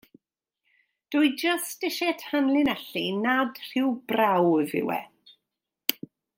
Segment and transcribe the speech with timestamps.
[1.11, 5.01] Dwi jyst isie tanlinellu nad rhyw brawf yw e.